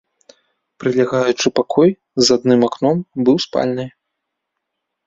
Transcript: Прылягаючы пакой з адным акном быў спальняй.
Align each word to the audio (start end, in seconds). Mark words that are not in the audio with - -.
Прылягаючы 0.83 1.47
пакой 1.59 1.89
з 2.25 2.39
адным 2.39 2.61
акном 2.71 2.97
быў 3.29 3.35
спальняй. 3.47 3.89